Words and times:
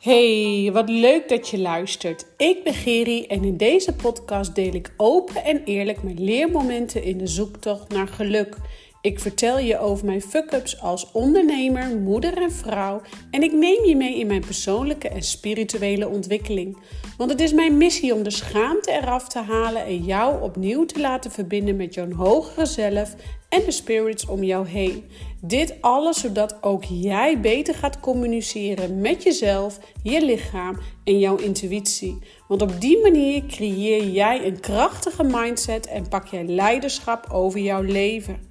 Hey, 0.00 0.70
wat 0.72 0.88
leuk 0.88 1.28
dat 1.28 1.48
je 1.48 1.58
luistert. 1.58 2.26
Ik 2.36 2.64
ben 2.64 2.74
Geri 2.74 3.26
en 3.26 3.44
in 3.44 3.56
deze 3.56 3.94
podcast 3.94 4.54
deel 4.54 4.74
ik 4.74 4.92
open 4.96 5.44
en 5.44 5.64
eerlijk 5.64 6.02
mijn 6.02 6.24
leermomenten 6.24 7.02
in 7.02 7.18
de 7.18 7.26
zoektocht 7.26 7.88
naar 7.88 8.08
geluk. 8.08 8.56
Ik 9.02 9.20
vertel 9.20 9.58
je 9.58 9.78
over 9.78 10.06
mijn 10.06 10.22
fuck-ups 10.22 10.80
als 10.80 11.12
ondernemer, 11.12 11.96
moeder 11.98 12.42
en 12.42 12.52
vrouw 12.52 13.00
en 13.30 13.42
ik 13.42 13.52
neem 13.52 13.84
je 13.84 13.96
mee 13.96 14.18
in 14.18 14.26
mijn 14.26 14.44
persoonlijke 14.44 15.08
en 15.08 15.22
spirituele 15.22 16.08
ontwikkeling. 16.08 16.76
Want 17.16 17.30
het 17.30 17.40
is 17.40 17.52
mijn 17.52 17.76
missie 17.76 18.14
om 18.14 18.22
de 18.22 18.30
schaamte 18.30 18.90
eraf 18.90 19.28
te 19.28 19.38
halen 19.38 19.84
en 19.84 20.04
jou 20.04 20.42
opnieuw 20.42 20.84
te 20.84 21.00
laten 21.00 21.30
verbinden 21.30 21.76
met 21.76 21.94
jouw 21.94 22.12
hogere 22.12 22.66
zelf 22.66 23.14
en 23.50 23.64
de 23.64 23.70
spirits 23.70 24.26
om 24.26 24.42
jou 24.42 24.68
heen. 24.68 25.04
Dit 25.42 25.74
alles 25.80 26.20
zodat 26.20 26.62
ook 26.62 26.84
jij 26.84 27.40
beter 27.40 27.74
gaat 27.74 28.00
communiceren 28.00 29.00
met 29.00 29.22
jezelf, 29.22 29.78
je 30.02 30.24
lichaam 30.24 30.78
en 31.04 31.18
jouw 31.18 31.36
intuïtie. 31.36 32.18
Want 32.48 32.62
op 32.62 32.80
die 32.80 33.00
manier 33.02 33.46
creëer 33.46 34.08
jij 34.08 34.46
een 34.46 34.60
krachtige 34.60 35.24
mindset 35.24 35.86
en 35.86 36.08
pak 36.08 36.26
jij 36.26 36.44
leiderschap 36.44 37.26
over 37.32 37.60
jouw 37.60 37.82
leven. 37.82 38.49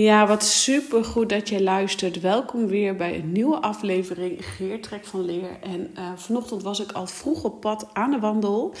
Ja, 0.00 0.26
wat 0.26 0.44
super 0.44 1.04
goed 1.04 1.28
dat 1.28 1.48
je 1.48 1.62
luistert. 1.62 2.20
Welkom 2.20 2.66
weer 2.66 2.96
bij 2.96 3.18
een 3.18 3.32
nieuwe 3.32 3.56
aflevering 3.56 4.44
Geertrek 4.44 5.04
van 5.04 5.24
Leer. 5.24 5.58
En 5.62 5.90
uh, 5.98 6.10
vanochtend 6.16 6.62
was 6.62 6.80
ik 6.80 6.92
al 6.92 7.06
vroeg 7.06 7.44
op 7.44 7.60
pad 7.60 7.88
aan 7.92 8.10
de 8.10 8.18
wandel. 8.18 8.74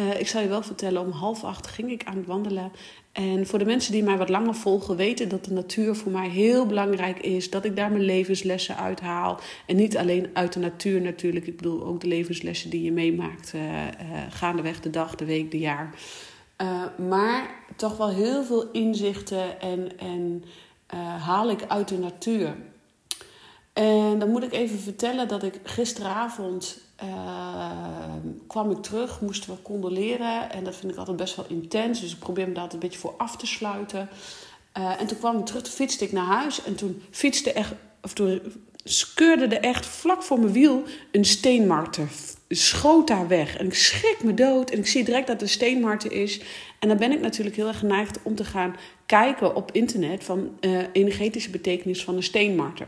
Uh, 0.00 0.20
ik 0.20 0.28
zal 0.28 0.40
je 0.40 0.48
wel 0.48 0.62
vertellen, 0.62 1.02
om 1.02 1.10
half 1.10 1.44
acht 1.44 1.66
ging 1.66 1.90
ik 1.90 2.04
aan 2.04 2.16
het 2.16 2.26
wandelen. 2.26 2.72
En 3.12 3.46
voor 3.46 3.58
de 3.58 3.64
mensen 3.64 3.92
die 3.92 4.02
mij 4.02 4.16
wat 4.16 4.28
langer 4.28 4.54
volgen, 4.54 4.96
weten 4.96 5.28
dat 5.28 5.44
de 5.44 5.52
natuur 5.52 5.94
voor 5.94 6.12
mij 6.12 6.28
heel 6.28 6.66
belangrijk 6.66 7.18
is. 7.18 7.50
Dat 7.50 7.64
ik 7.64 7.76
daar 7.76 7.90
mijn 7.90 8.04
levenslessen 8.04 8.76
uithaal. 8.76 9.40
En 9.66 9.76
niet 9.76 9.96
alleen 9.96 10.28
uit 10.32 10.52
de 10.52 10.60
natuur 10.60 11.00
natuurlijk. 11.00 11.46
Ik 11.46 11.56
bedoel 11.56 11.84
ook 11.84 12.00
de 12.00 12.08
levenslessen 12.08 12.70
die 12.70 12.82
je 12.82 12.92
meemaakt 12.92 13.52
uh, 13.54 13.62
gaandeweg 14.30 14.80
de 14.80 14.90
dag, 14.90 15.14
de 15.14 15.24
week, 15.24 15.50
de 15.50 15.58
jaar. 15.58 15.94
Maar 17.08 17.50
toch 17.76 17.96
wel 17.96 18.08
heel 18.08 18.44
veel 18.44 18.70
inzichten 18.70 19.60
en, 19.60 19.98
en 19.98 20.44
uh, 20.94 21.22
haal 21.22 21.50
ik 21.50 21.64
uit 21.68 21.88
de 21.88 21.98
natuur. 21.98 22.56
En 23.72 24.18
dan 24.18 24.30
moet 24.30 24.42
ik 24.42 24.52
even 24.52 24.78
vertellen 24.78 25.28
dat 25.28 25.42
ik 25.42 25.60
gisteravond 25.62 26.80
uh, 27.04 27.70
kwam 28.46 28.70
ik 28.70 28.82
terug, 28.82 29.20
moesten 29.20 29.50
we 29.50 29.62
condoleren. 29.62 30.50
En 30.50 30.64
dat 30.64 30.76
vind 30.76 30.92
ik 30.92 30.98
altijd 30.98 31.16
best 31.16 31.36
wel 31.36 31.46
intens. 31.48 32.00
Dus 32.00 32.12
ik 32.12 32.18
probeer 32.18 32.48
me 32.48 32.54
daar 32.54 32.72
een 32.72 32.78
beetje 32.78 32.98
voor 32.98 33.14
af 33.16 33.36
te 33.36 33.46
sluiten. 33.46 34.08
En 34.72 35.06
toen 35.06 35.18
kwam 35.18 35.38
ik 35.38 35.46
terug, 35.46 35.62
toen 35.62 35.72
fietste 35.72 36.04
ik 36.04 36.12
naar 36.12 36.26
huis. 36.26 36.64
En 36.64 36.74
toen 36.74 37.02
fietste 37.10 37.52
echt, 37.52 37.72
of 38.02 38.12
toen 38.12 38.40
skeurde 38.84 39.56
er 39.56 39.62
echt 39.62 39.86
vlak 39.86 40.22
voor 40.22 40.38
mijn 40.38 40.52
wiel 40.52 40.82
een 41.12 41.24
steenmarter. 41.24 42.08
Schoot 42.48 43.06
daar 43.06 43.28
weg. 43.28 43.56
En 43.56 43.66
ik 43.66 43.74
schrik 43.74 44.22
me 44.22 44.34
dood. 44.34 44.70
En 44.70 44.78
ik 44.78 44.86
zie 44.86 45.04
direct 45.04 45.26
dat 45.26 45.40
het 45.40 45.42
een 45.42 45.54
steenmarter 45.54 46.12
is. 46.12 46.40
En 46.78 46.88
dan 46.88 46.96
ben 46.96 47.12
ik 47.12 47.20
natuurlijk 47.20 47.56
heel 47.56 47.68
erg 47.68 47.78
geneigd 47.78 48.18
om 48.22 48.34
te 48.34 48.44
gaan 48.44 48.76
kijken 49.06 49.54
op 49.54 49.72
internet 49.72 50.24
van 50.24 50.58
uh, 50.60 50.78
energetische 50.92 51.50
betekenis 51.50 52.04
van 52.04 52.16
een 52.16 52.22
steenmarter. 52.22 52.86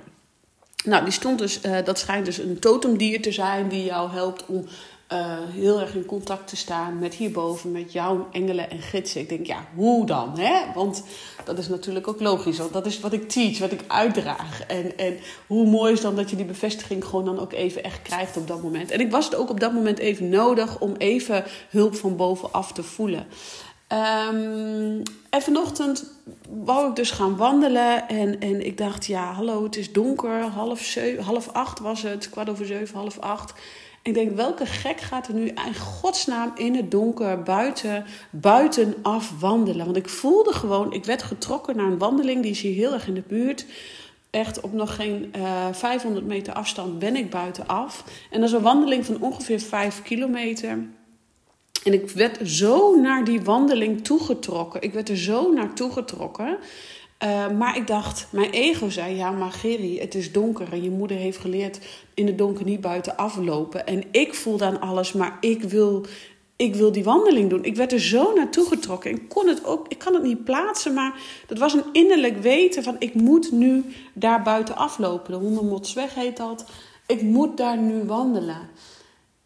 Nou, 0.85 1.05
die 1.05 1.13
stond 1.13 1.39
dus, 1.39 1.61
uh, 1.67 1.79
dat 1.85 1.99
schijnt 1.99 2.27
dus 2.27 2.39
een 2.39 2.59
totemdier 2.59 3.23
te 3.23 3.33
zijn 3.33 3.69
die 3.69 3.85
jou 3.85 4.11
helpt 4.11 4.47
om 4.47 4.67
uh, 5.13 5.39
heel 5.49 5.81
erg 5.81 5.95
in 5.95 6.05
contact 6.05 6.49
te 6.49 6.57
staan 6.57 6.99
met 6.99 7.15
hierboven, 7.15 7.73
met 7.73 7.93
jouw 7.93 8.29
engelen 8.33 8.71
en 8.71 8.81
gidsen. 8.81 9.21
Ik 9.21 9.29
denk, 9.29 9.47
ja, 9.47 9.67
hoe 9.75 10.07
dan? 10.07 10.39
Hè? 10.39 10.73
Want 10.75 11.03
dat 11.45 11.59
is 11.59 11.69
natuurlijk 11.69 12.09
ook 12.09 12.21
logisch, 12.21 12.59
want 12.59 12.73
dat 12.73 12.87
is 12.87 13.01
wat 13.01 13.13
ik 13.13 13.29
teach, 13.29 13.59
wat 13.59 13.73
ik 13.73 13.85
uitdraag. 13.87 14.63
En, 14.67 14.99
en 14.99 15.19
hoe 15.47 15.67
mooi 15.67 15.93
is 15.93 16.01
dan 16.01 16.17
dat 16.17 16.31
je 16.31 16.37
die 16.37 16.45
bevestiging 16.45 17.05
gewoon 17.05 17.25
dan 17.25 17.39
ook 17.39 17.53
even 17.53 17.85
echt 17.85 18.03
krijgt 18.03 18.37
op 18.37 18.49
dat 18.49 18.63
moment. 18.63 18.91
En 18.91 19.01
ik 19.01 19.11
was 19.11 19.25
het 19.25 19.35
ook 19.35 19.51
op 19.51 19.61
dat 19.61 19.73
moment 19.73 19.99
even 19.99 20.29
nodig 20.29 20.81
om 20.81 20.95
even 20.99 21.45
hulp 21.71 21.95
van 21.95 22.17
bovenaf 22.17 22.73
te 22.73 22.83
voelen. 22.83 23.27
Um, 23.93 25.03
en 25.31 25.43
vanochtend 25.43 26.11
wou 26.65 26.89
ik 26.89 26.97
dus 26.97 27.11
gaan 27.11 27.37
wandelen. 27.37 28.09
En, 28.09 28.41
en 28.41 28.67
ik 28.67 28.79
dacht, 28.79 29.07
ja, 29.07 29.33
hallo, 29.33 29.63
het 29.63 29.77
is 29.77 29.93
donker. 29.93 30.43
Half, 30.43 30.81
zeven, 30.81 31.25
half 31.25 31.49
acht 31.53 31.79
was 31.79 32.03
het. 32.03 32.31
Kwart 32.31 32.49
over 32.49 32.67
zeven, 32.67 32.99
half 32.99 33.19
acht. 33.19 33.53
Ik 34.07 34.15
denk, 34.15 34.37
welke 34.37 34.67
gek 34.67 35.01
gaat 35.01 35.29
er 35.29 35.35
nu 35.35 35.47
in 35.47 35.75
godsnaam 35.75 36.53
in 36.55 36.75
het 36.75 36.91
donker 36.91 37.43
buiten, 37.43 38.05
buitenaf 38.31 39.33
wandelen? 39.41 39.85
Want 39.85 39.97
ik 39.97 40.09
voelde 40.09 40.53
gewoon, 40.53 40.93
ik 40.93 41.05
werd 41.05 41.23
getrokken 41.23 41.77
naar 41.77 41.87
een 41.87 41.99
wandeling. 41.99 42.43
Die 42.43 42.51
is 42.51 42.61
hier 42.61 42.75
heel 42.75 42.93
erg 42.93 43.07
in 43.07 43.15
de 43.15 43.23
buurt. 43.27 43.67
Echt 44.31 44.61
op 44.61 44.73
nog 44.73 44.95
geen 44.95 45.33
uh, 45.37 45.67
eh, 45.67 45.75
500 45.75 46.27
meter 46.27 46.53
afstand 46.53 46.99
ben 46.99 47.17
ik 47.17 47.31
buitenaf. 47.31 48.05
En 48.31 48.41
dat 48.41 48.49
is 48.49 48.55
een 48.55 48.63
wandeling 48.63 49.07
van 49.07 49.21
ongeveer 49.21 49.61
5 49.61 50.03
kilometer. 50.03 50.69
En 51.85 51.93
ik 51.93 52.11
werd 52.11 52.49
zo 52.49 53.01
naar 53.01 53.25
die 53.25 53.41
wandeling 53.41 54.05
toegetrokken. 54.05 54.83
Ik 54.83 54.93
werd 54.93 55.09
er 55.09 55.17
zo 55.17 55.53
naartoe 55.53 55.93
getrokken. 55.93 56.59
Uh, 57.25 57.51
maar 57.51 57.77
ik 57.77 57.87
dacht, 57.87 58.27
mijn 58.31 58.51
ego 58.51 58.89
zei: 58.89 59.17
Ja, 59.17 59.31
maar 59.31 59.53
Gerry, 59.53 59.99
het 59.99 60.15
is 60.15 60.33
donker. 60.33 60.73
En 60.73 60.83
je 60.83 60.91
moeder 60.91 61.17
heeft 61.17 61.39
geleerd 61.39 61.79
in 62.15 62.27
het 62.27 62.39
donker 62.39 62.65
niet 62.65 62.81
buiten 62.81 63.17
aflopen. 63.17 63.87
En 63.87 64.03
ik 64.11 64.35
voel 64.35 64.57
dan 64.57 64.81
alles, 64.81 65.13
maar 65.13 65.37
ik 65.41 65.63
wil, 65.63 66.07
ik 66.57 66.75
wil 66.75 66.93
die 66.93 67.05
wandeling 67.05 67.51
doen. 67.51 67.65
Ik 67.65 67.77
werd 67.77 67.93
er 67.93 68.01
zo 68.01 68.35
naartoe 68.35 68.67
getrokken. 68.67 69.11
Ik 69.11 69.29
kon 69.29 69.49
het 69.49 69.65
ook, 69.65 69.89
ik 69.89 69.99
kan 69.99 70.15
het 70.15 70.23
niet 70.23 70.45
plaatsen, 70.45 70.95
maar 70.95 71.21
dat 71.47 71.59
was 71.59 71.75
een 71.75 71.85
innerlijk 71.93 72.43
weten 72.43 72.83
van: 72.83 72.97
Ik 72.99 73.15
moet 73.15 73.53
nu 73.53 73.85
daar 74.15 74.43
buiten 74.43 74.77
aflopen. 74.77 75.33
De 75.33 75.39
hondenmotsweg 75.39 76.15
heet 76.15 76.37
dat. 76.37 76.65
Ik 77.07 77.23
moet 77.23 77.57
daar 77.57 77.79
nu 77.79 78.05
wandelen. 78.05 78.69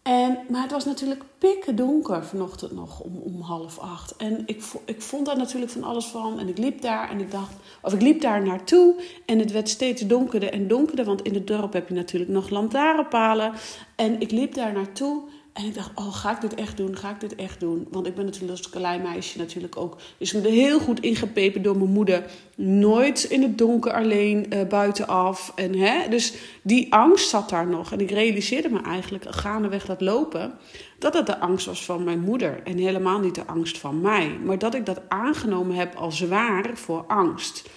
En, 0.03 0.39
maar 0.49 0.63
het 0.63 0.71
was 0.71 0.85
natuurlijk 0.85 1.23
pikken 1.39 1.77
donker 1.77 2.25
vanochtend 2.25 2.73
nog 2.73 3.01
om, 3.01 3.17
om 3.17 3.41
half 3.41 3.79
acht. 3.79 4.17
En 4.17 4.43
ik, 4.47 4.63
ik 4.85 5.03
vond 5.03 5.27
daar 5.27 5.37
natuurlijk 5.37 5.73
van 5.73 5.85
alles 5.85 6.07
van. 6.07 6.39
En 6.39 6.49
ik 6.49 6.59
liep 6.59 6.81
daar 6.81 7.11
en 7.11 7.21
ik 7.21 7.31
dacht, 7.31 7.55
of 7.83 7.93
ik 7.93 8.01
liep 8.03 8.21
daar 8.21 8.43
naartoe. 8.43 9.03
En 9.27 9.39
het 9.39 9.53
werd 9.53 9.69
steeds 9.69 10.07
donkerder 10.07 10.53
en 10.53 10.69
donkerder. 10.69 11.05
Want 11.05 11.23
in 11.23 11.35
het 11.35 11.47
dorp 11.47 11.73
heb 11.73 11.89
je 11.89 11.95
natuurlijk 11.95 12.31
nog 12.31 12.51
lantaarnpalen. 12.51 13.53
En 13.97 14.21
ik 14.21 14.31
liep 14.31 14.55
daar 14.55 14.73
naartoe. 14.73 15.23
En 15.61 15.67
ik 15.67 15.75
dacht, 15.75 15.91
oh, 15.95 16.15
ga 16.15 16.31
ik 16.31 16.41
dit 16.41 16.55
echt 16.55 16.77
doen? 16.77 16.97
Ga 16.97 17.11
ik 17.11 17.21
dit 17.21 17.35
echt 17.35 17.61
doen? 17.61 17.87
Want 17.91 18.07
ik 18.07 18.15
ben 18.15 18.25
natuurlijk 18.25 18.51
als 18.51 18.71
klein 18.71 19.03
meisje 19.03 19.39
natuurlijk 19.39 19.77
ook... 19.77 19.97
is 20.19 20.33
me 20.33 20.49
heel 20.49 20.81
goed 20.81 21.01
ingepepen 21.01 21.63
door 21.63 21.77
mijn 21.77 21.91
moeder. 21.91 22.25
Nooit 22.57 23.25
in 23.25 23.43
het 23.43 23.59
donker 23.59 23.93
alleen 23.93 24.47
uh, 24.53 24.63
buitenaf. 24.69 25.53
En, 25.55 25.79
hè, 25.79 26.09
dus 26.09 26.35
die 26.63 26.93
angst 26.93 27.29
zat 27.29 27.49
daar 27.49 27.67
nog. 27.67 27.93
En 27.93 28.01
ik 28.01 28.11
realiseerde 28.11 28.69
me 28.69 28.83
eigenlijk, 28.83 29.25
gaandeweg 29.35 29.87
dat 29.87 30.01
lopen... 30.01 30.53
dat 30.99 31.15
het 31.15 31.27
de 31.27 31.39
angst 31.39 31.67
was 31.67 31.85
van 31.85 32.05
mijn 32.05 32.21
moeder. 32.21 32.61
En 32.65 32.77
helemaal 32.77 33.21
niet 33.21 33.35
de 33.35 33.47
angst 33.47 33.79
van 33.79 34.01
mij. 34.01 34.39
Maar 34.45 34.59
dat 34.59 34.75
ik 34.75 34.87
dat 34.87 35.01
aangenomen 35.09 35.77
heb 35.77 35.95
als 35.95 36.21
waar 36.21 36.71
voor 36.75 37.05
angst. 37.07 37.69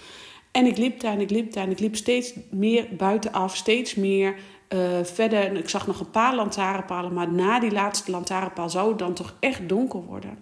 En 0.50 0.66
ik 0.66 0.76
liep 0.76 1.00
daar 1.00 1.12
en 1.12 1.20
ik 1.20 1.30
liep 1.30 1.52
daar 1.52 1.64
en 1.64 1.70
ik 1.70 1.80
liep 1.80 1.96
steeds 1.96 2.32
meer 2.50 2.86
buitenaf. 2.96 3.56
Steeds 3.56 3.94
meer 3.94 4.34
uh, 4.68 5.04
verder, 5.04 5.56
ik 5.56 5.68
zag 5.68 5.86
nog 5.86 6.00
een 6.00 6.10
paar 6.10 6.34
lantaarnpalen, 6.34 7.12
maar 7.12 7.32
na 7.32 7.60
die 7.60 7.72
laatste 7.72 8.10
lantaarnpaal 8.10 8.70
zou 8.70 8.88
het 8.88 8.98
dan 8.98 9.14
toch 9.14 9.34
echt 9.40 9.68
donker 9.68 10.02
worden. 10.02 10.38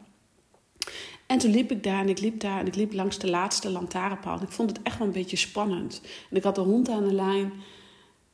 En 1.26 1.38
toen 1.38 1.50
liep 1.50 1.70
ik 1.70 1.82
daar 1.82 2.00
en 2.00 2.08
ik 2.08 2.20
liep 2.20 2.40
daar 2.40 2.58
en 2.58 2.66
ik 2.66 2.74
liep 2.74 2.92
langs 2.92 3.18
de 3.18 3.30
laatste 3.30 3.70
lantaarnpaal. 3.70 4.36
En 4.36 4.42
ik 4.42 4.52
vond 4.52 4.70
het 4.70 4.82
echt 4.82 4.98
wel 4.98 5.06
een 5.06 5.12
beetje 5.12 5.36
spannend. 5.36 6.00
En 6.30 6.36
ik 6.36 6.42
had 6.42 6.54
de 6.54 6.60
hond 6.60 6.88
aan 6.88 7.04
de 7.04 7.14
lijn. 7.14 7.52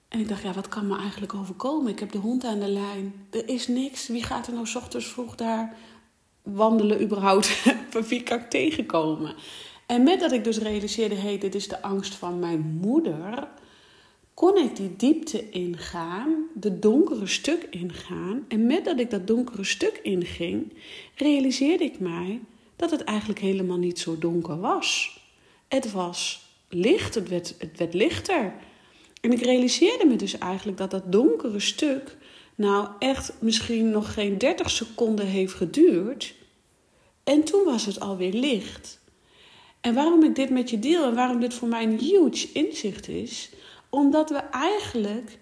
En 0.09 0.21
ik 0.21 0.29
dacht, 0.29 0.43
ja, 0.43 0.53
wat 0.53 0.69
kan 0.69 0.87
me 0.87 0.97
eigenlijk 0.99 1.35
overkomen? 1.35 1.93
Ik 1.93 1.99
heb 1.99 2.13
de 2.13 2.19
hond 2.19 2.45
aan 2.45 2.59
de 2.59 2.69
lijn. 2.69 3.27
Er 3.31 3.49
is 3.49 3.69
niks. 3.69 4.09
Wie 4.09 4.23
gaat 4.23 4.47
er 4.47 4.53
nou 4.53 4.67
s 4.67 4.75
ochtends 4.75 5.07
vroeg 5.07 5.35
daar 5.35 5.77
wandelen 6.43 7.03
überhaupt? 7.03 7.65
Wie 8.09 8.23
kan 8.23 8.39
ik 8.39 8.51
tegenkomen? 8.51 9.35
En 9.87 10.03
met 10.03 10.21
dat 10.21 10.33
ik 10.33 10.45
dus 10.45 10.59
realiseerde, 10.59 11.15
hé, 11.15 11.39
dit 11.39 11.55
is 11.55 11.69
de 11.69 11.83
angst 11.83 12.15
van 12.15 12.39
mijn 12.39 12.79
moeder 12.81 13.49
kon 14.39 14.57
ik 14.57 14.77
die 14.77 14.97
diepte 14.97 15.51
ingaan, 15.51 16.47
de 16.55 16.79
donkere 16.79 17.27
stuk 17.27 17.67
ingaan. 17.71 18.45
En 18.49 18.67
met 18.67 18.85
dat 18.85 19.01
ik 19.01 19.11
dat 19.11 19.27
donkere 19.27 19.65
stuk 19.65 20.01
inging, 20.03 20.73
realiseerde 21.15 21.85
ik 21.85 21.99
mij 21.99 22.41
dat 22.77 22.91
het 22.91 23.05
eigenlijk 23.05 23.41
helemaal 23.41 23.77
niet 23.77 23.99
zo 23.99 24.19
donker 24.19 24.61
was. 24.61 25.21
Het 25.69 25.93
was 25.93 26.49
licht, 26.69 27.15
het 27.15 27.29
werd, 27.29 27.55
het 27.59 27.79
werd 27.79 27.95
lichter. 27.95 28.55
En 29.21 29.33
ik 29.33 29.43
realiseerde 29.43 30.07
me 30.07 30.17
dus 30.17 30.39
eigenlijk 30.39 30.79
dat 30.79 30.91
dat 30.91 31.13
donkere 31.13 31.61
stuk 31.61 32.17
nou 32.55 32.89
echt 32.99 33.33
misschien 33.41 33.91
nog 33.91 34.15
geen 34.15 34.39
30 34.39 34.71
seconden 34.71 35.27
heeft 35.27 35.55
geduurd. 35.55 36.35
En 37.25 37.45
toen 37.45 37.65
was 37.65 37.87
het 37.87 38.01
alweer 38.01 38.33
licht. 38.33 39.01
En 39.81 39.95
waarom 39.95 40.25
ik 40.25 40.35
dit 40.35 40.51
met 40.51 40.71
je 40.71 40.79
deel 40.79 41.05
en 41.05 41.15
waarom 41.15 41.41
dit 41.41 41.55
voor 41.55 41.69
mij 41.69 41.83
een 41.83 41.99
huge 41.99 42.49
inzicht 42.53 43.09
is, 43.09 43.51
omdat 43.89 44.31
we 44.31 44.37
eigenlijk, 44.37 45.39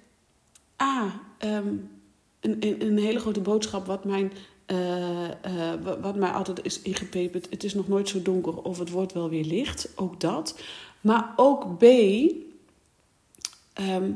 A, 0.83 1.21
ehm, 1.39 1.75
een, 2.41 2.83
een, 2.87 2.99
hele 2.99 3.19
grote 3.19 3.41
boodschap 3.41 3.87
wat, 3.87 4.05
mijn, 4.05 4.33
uh, 4.67 5.23
uh, 5.23 5.73
wat 6.01 6.17
mij 6.17 6.31
altijd 6.31 6.65
is 6.65 6.83
ingepeperd. 6.83 7.51
Het 7.51 7.65
is 7.65 7.75
nog 7.75 7.89
nooit 7.89 8.09
zo 8.09 8.23
donker 8.23 8.63
of 8.63 8.79
het 8.79 8.91
wordt 8.91 9.13
wel 9.13 9.29
weer 9.29 9.45
licht. 9.45 9.89
Ook 9.95 10.21
dat. 10.21 10.63
Maar 11.01 11.33
ook 11.37 11.79
B, 11.79 11.83
ehm, 13.73 14.13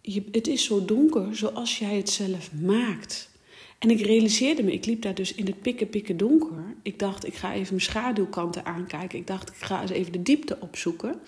je, 0.00 0.24
het 0.32 0.46
is 0.46 0.64
zo 0.64 0.84
donker 0.84 1.36
zoals 1.36 1.78
jij 1.78 1.96
het 1.96 2.10
zelf 2.10 2.52
maakt. 2.52 3.30
En 3.78 3.90
ik 3.90 4.00
realiseerde 4.00 4.62
me, 4.62 4.72
ik 4.72 4.86
liep 4.86 5.02
daar 5.02 5.14
dus 5.14 5.34
in 5.34 5.46
het 5.46 5.62
pikken 5.62 5.88
pikken 5.88 6.16
donker. 6.16 6.74
Ik 6.82 6.98
dacht, 6.98 7.26
ik 7.26 7.34
ga 7.34 7.52
even 7.52 7.74
mijn 7.74 7.80
schaduwkanten 7.80 8.64
aankijken. 8.64 9.18
Ik 9.18 9.26
dacht, 9.26 9.48
ik 9.48 9.54
ga 9.56 9.80
eens 9.80 9.90
even 9.90 10.12
de 10.12 10.22
diepte 10.22 10.56
opzoeken. 10.60 11.20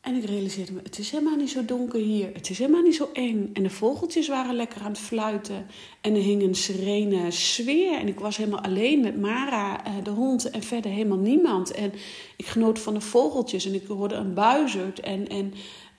En 0.00 0.14
ik 0.14 0.24
realiseerde 0.24 0.72
me, 0.72 0.80
het 0.82 0.98
is 0.98 1.10
helemaal 1.10 1.36
niet 1.36 1.50
zo 1.50 1.64
donker 1.64 2.00
hier. 2.00 2.30
Het 2.32 2.50
is 2.50 2.58
helemaal 2.58 2.82
niet 2.82 2.94
zo 2.94 3.10
eng. 3.12 3.50
En 3.52 3.62
de 3.62 3.70
vogeltjes 3.70 4.28
waren 4.28 4.54
lekker 4.54 4.80
aan 4.80 4.90
het 4.90 5.00
fluiten. 5.00 5.66
En 6.00 6.14
er 6.14 6.22
hing 6.22 6.42
een 6.42 6.54
serene 6.54 7.30
sfeer. 7.30 7.98
En 7.98 8.08
ik 8.08 8.20
was 8.20 8.36
helemaal 8.36 8.60
alleen 8.60 9.00
met 9.00 9.20
Mara, 9.20 9.84
eh, 9.84 9.92
de 10.02 10.10
hond, 10.10 10.50
en 10.50 10.62
verder 10.62 10.90
helemaal 10.90 11.18
niemand. 11.18 11.70
En 11.70 11.92
ik 12.36 12.46
genoot 12.46 12.78
van 12.78 12.94
de 12.94 13.00
vogeltjes. 13.00 13.66
En 13.66 13.74
ik 13.74 13.86
hoorde 13.86 14.14
een 14.14 14.34
buizerd. 14.34 15.00
En, 15.00 15.28
en 15.28 15.54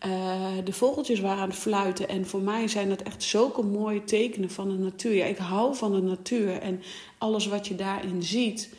uh, 0.07 0.45
de 0.63 0.73
vogeltjes 0.73 1.19
waren 1.19 1.41
aan 1.41 1.49
het 1.49 1.57
fluiten. 1.57 2.09
En 2.09 2.25
voor 2.25 2.41
mij 2.41 2.67
zijn 2.67 2.89
dat 2.89 3.01
echt 3.01 3.23
zulke 3.23 3.61
mooie 3.61 4.03
tekenen 4.03 4.49
van 4.49 4.69
de 4.69 4.77
natuur. 4.77 5.13
Ja, 5.13 5.25
ik 5.25 5.37
hou 5.37 5.75
van 5.75 5.91
de 5.91 6.01
natuur 6.01 6.57
en 6.57 6.81
alles 7.17 7.47
wat 7.47 7.67
je 7.67 7.75
daarin 7.75 8.23
ziet. 8.23 8.69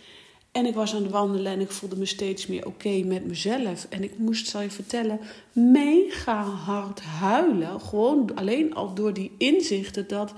En 0.53 0.67
ik 0.67 0.75
was 0.75 0.95
aan 0.95 1.03
het 1.03 1.11
wandelen 1.11 1.53
en 1.53 1.61
ik 1.61 1.71
voelde 1.71 1.97
me 1.97 2.07
steeds 2.07 2.47
meer 2.47 2.67
oké 2.67 3.03
met 3.05 3.27
mezelf. 3.27 3.87
En 3.91 4.03
ik 4.03 4.19
moest, 4.19 4.49
zal 4.49 4.61
je 4.61 4.71
vertellen, 4.71 5.21
mega 5.53 6.43
hard 6.43 7.01
huilen. 7.01 7.81
Gewoon 7.81 8.35
alleen 8.35 8.75
al 8.75 8.95
door 8.95 9.13
die 9.13 9.33
inzichten 9.39 10.09
dat 10.09 10.33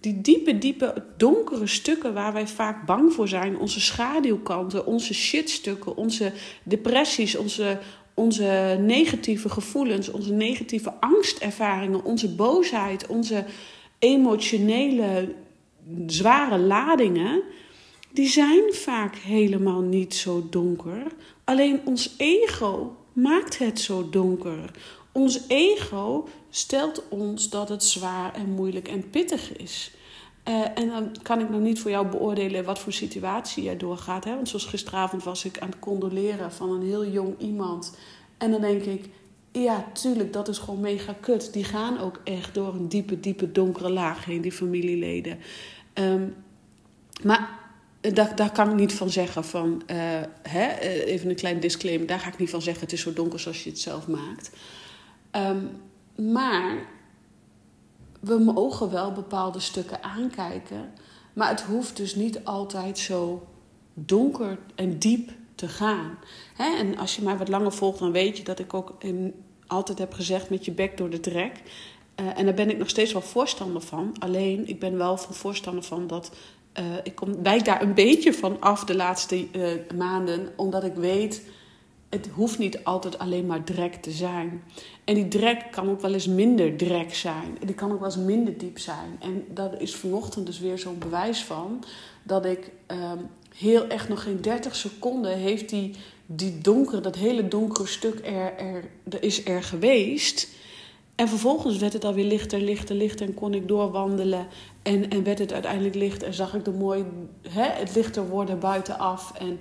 die 0.00 0.20
diepe, 0.20 0.58
diepe, 0.58 1.04
donkere 1.16 1.66
stukken 1.66 2.14
waar 2.14 2.32
wij 2.32 2.46
vaak 2.46 2.86
bang 2.86 3.12
voor 3.12 3.28
zijn, 3.28 3.58
onze 3.58 3.80
schaduwkanten, 3.80 4.86
onze 4.86 5.14
shitstukken, 5.14 5.96
onze 5.96 6.32
depressies, 6.62 7.36
onze, 7.36 7.78
onze 8.14 8.78
negatieve 8.80 9.48
gevoelens, 9.48 10.10
onze 10.10 10.32
negatieve 10.32 10.92
angstervaringen, 11.00 12.04
onze 12.04 12.34
boosheid, 12.34 13.06
onze 13.06 13.44
emotionele 13.98 15.34
zware 16.06 16.58
ladingen 16.58 17.42
die 18.10 18.28
zijn 18.28 18.72
vaak 18.72 19.16
helemaal 19.16 19.80
niet 19.80 20.14
zo 20.14 20.46
donker. 20.50 21.06
Alleen 21.44 21.80
ons 21.84 22.14
ego 22.16 22.96
maakt 23.12 23.58
het 23.58 23.80
zo 23.80 24.08
donker. 24.10 24.70
Ons 25.12 25.40
ego 25.48 26.28
stelt 26.50 27.08
ons 27.08 27.50
dat 27.50 27.68
het 27.68 27.84
zwaar 27.84 28.34
en 28.34 28.50
moeilijk 28.50 28.88
en 28.88 29.10
pittig 29.10 29.56
is. 29.56 29.90
Uh, 30.48 30.64
en 30.74 30.88
dan 30.88 31.16
kan 31.22 31.40
ik 31.40 31.50
nog 31.50 31.60
niet 31.60 31.80
voor 31.80 31.90
jou 31.90 32.06
beoordelen 32.06 32.64
wat 32.64 32.78
voor 32.78 32.92
situatie 32.92 33.62
jij 33.62 33.76
doorgaat. 33.76 34.24
Hè? 34.24 34.34
Want 34.34 34.48
zoals 34.48 34.64
gisteravond 34.64 35.24
was 35.24 35.44
ik 35.44 35.58
aan 35.58 35.68
het 35.68 35.78
condoleren 35.78 36.52
van 36.52 36.70
een 36.70 36.82
heel 36.82 37.06
jong 37.06 37.34
iemand. 37.38 37.96
En 38.38 38.50
dan 38.50 38.60
denk 38.60 38.82
ik, 38.82 39.08
ja, 39.52 39.84
tuurlijk, 39.92 40.32
dat 40.32 40.48
is 40.48 40.58
gewoon 40.58 40.80
mega 40.80 41.12
kut. 41.20 41.52
Die 41.52 41.64
gaan 41.64 41.98
ook 42.00 42.20
echt 42.24 42.54
door 42.54 42.74
een 42.74 42.88
diepe, 42.88 43.20
diepe 43.20 43.52
donkere 43.52 43.90
laag 43.90 44.24
heen, 44.24 44.40
die 44.40 44.52
familieleden. 44.52 45.38
Um, 45.94 46.34
maar 47.22 47.58
daar, 48.12 48.36
daar 48.36 48.52
kan 48.52 48.68
ik 48.68 48.74
niet 48.74 48.94
van 48.94 49.10
zeggen 49.10 49.44
van, 49.44 49.82
uh, 49.86 49.96
hè, 50.42 50.66
eh, 50.66 51.06
even 51.06 51.30
een 51.30 51.36
klein 51.36 51.60
disclaimer, 51.60 52.06
daar 52.06 52.20
ga 52.20 52.28
ik 52.28 52.38
niet 52.38 52.50
van 52.50 52.62
zeggen, 52.62 52.82
het 52.82 52.92
is 52.92 53.00
zo 53.00 53.12
donker 53.12 53.40
zoals 53.40 53.64
je 53.64 53.70
het 53.70 53.78
zelf 53.78 54.08
maakt. 54.08 54.50
Um, 55.32 55.70
maar 56.32 56.86
we 58.20 58.38
mogen 58.38 58.90
wel 58.90 59.12
bepaalde 59.12 59.60
stukken 59.60 60.02
aankijken, 60.02 60.92
maar 61.32 61.48
het 61.48 61.60
hoeft 61.60 61.96
dus 61.96 62.14
niet 62.14 62.44
altijd 62.44 62.98
zo 62.98 63.46
donker 63.94 64.58
en 64.74 64.98
diep 64.98 65.30
te 65.54 65.68
gaan. 65.68 66.18
Hè? 66.54 66.76
En 66.76 66.98
als 66.98 67.16
je 67.16 67.22
mij 67.22 67.36
wat 67.36 67.48
langer 67.48 67.72
volgt, 67.72 67.98
dan 67.98 68.12
weet 68.12 68.36
je 68.36 68.44
dat 68.44 68.58
ik 68.58 68.74
ook 68.74 68.96
altijd 69.66 69.98
heb 69.98 70.12
gezegd 70.12 70.50
met 70.50 70.64
je 70.64 70.72
bek 70.72 70.96
door 70.96 71.10
de 71.10 71.20
trek. 71.20 71.62
Uh, 72.20 72.38
en 72.38 72.44
daar 72.44 72.54
ben 72.54 72.70
ik 72.70 72.78
nog 72.78 72.88
steeds 72.88 73.12
wel 73.12 73.22
voorstander 73.22 73.82
van. 73.82 74.14
Alleen, 74.18 74.68
ik 74.68 74.80
ben 74.80 74.96
wel 74.96 75.16
van 75.16 75.34
voorstander 75.34 75.84
van 75.84 76.06
dat 76.06 76.30
uh, 76.78 76.84
ik 77.02 77.14
kom, 77.14 77.42
wijk 77.42 77.64
daar 77.64 77.82
een 77.82 77.94
beetje 77.94 78.34
van 78.34 78.60
af 78.60 78.84
de 78.84 78.94
laatste 78.94 79.46
uh, 79.52 79.70
maanden, 79.96 80.52
omdat 80.56 80.84
ik 80.84 80.94
weet, 80.94 81.42
het 82.08 82.28
hoeft 82.32 82.58
niet 82.58 82.84
altijd 82.84 83.18
alleen 83.18 83.46
maar 83.46 83.64
drek 83.64 83.94
te 83.94 84.10
zijn. 84.10 84.62
En 85.04 85.14
die 85.14 85.28
drek 85.28 85.64
kan 85.70 85.90
ook 85.90 86.00
wel 86.00 86.12
eens 86.12 86.26
minder 86.26 86.76
drek 86.76 87.14
zijn. 87.14 87.58
Die 87.64 87.74
kan 87.74 87.92
ook 87.92 88.00
wel 88.00 88.08
eens 88.08 88.18
minder 88.18 88.58
diep 88.58 88.78
zijn. 88.78 89.16
En 89.20 89.44
dat 89.54 89.80
is 89.80 89.94
vanochtend 89.94 90.46
dus 90.46 90.58
weer 90.58 90.78
zo'n 90.78 90.98
bewijs 90.98 91.44
van 91.44 91.84
dat 92.22 92.44
ik 92.44 92.70
um, 92.86 93.28
heel 93.56 93.86
echt 93.86 94.08
nog 94.08 94.22
geen 94.22 94.40
30 94.40 94.76
seconden 94.76 95.36
heeft 95.36 95.68
die, 95.68 95.94
die 96.26 96.58
donkere, 96.58 97.00
dat 97.00 97.16
hele 97.16 97.48
donkere 97.48 97.86
stuk 97.86 98.20
er, 98.26 98.56
er, 98.56 98.84
er 99.10 99.22
is 99.22 99.46
er 99.46 99.62
geweest. 99.62 100.48
En 101.18 101.28
vervolgens 101.28 101.78
werd 101.78 101.92
het 101.92 102.04
alweer 102.04 102.24
lichter, 102.24 102.60
lichter, 102.60 102.96
lichter 102.96 103.26
en 103.26 103.34
kon 103.34 103.54
ik 103.54 103.68
doorwandelen. 103.68 104.46
En, 104.82 105.10
en 105.10 105.22
werd 105.22 105.38
het 105.38 105.52
uiteindelijk 105.52 105.94
licht 105.94 106.22
en 106.22 106.34
zag 106.34 106.54
ik 106.54 106.64
de 106.64 106.70
mooi, 106.70 107.04
hè, 107.48 107.62
het 107.62 107.94
lichter 107.94 108.28
worden 108.28 108.58
buitenaf. 108.58 109.32
En 109.32 109.60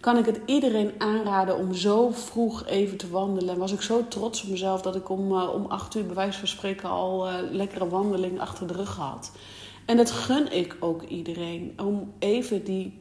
kan 0.00 0.16
ik 0.16 0.26
het 0.26 0.40
iedereen 0.46 0.92
aanraden 0.98 1.56
om 1.56 1.74
zo 1.74 2.10
vroeg 2.10 2.66
even 2.66 2.96
te 2.96 3.10
wandelen. 3.10 3.54
En 3.54 3.60
was 3.60 3.72
ik 3.72 3.80
zo 3.80 4.08
trots 4.08 4.42
op 4.42 4.48
mezelf 4.48 4.82
dat 4.82 4.96
ik 4.96 5.08
om, 5.08 5.32
uh, 5.32 5.54
om 5.54 5.66
acht 5.66 5.94
uur 5.94 6.06
bij 6.06 6.14
wijze 6.14 6.38
van 6.38 6.48
spreken 6.48 6.88
al 6.88 7.28
uh, 7.28 7.34
lekkere 7.50 7.88
wandeling 7.88 8.40
achter 8.40 8.66
de 8.66 8.74
rug 8.74 8.96
had. 8.96 9.32
En 9.84 9.96
dat 9.96 10.10
gun 10.10 10.52
ik 10.52 10.76
ook 10.80 11.02
iedereen. 11.02 11.72
Om 11.76 12.12
even 12.18 12.64
die, 12.64 12.98